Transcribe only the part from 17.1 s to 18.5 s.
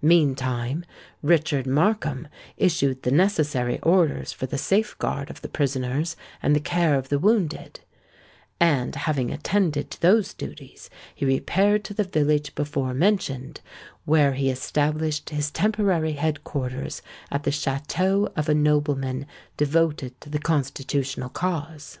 at the château of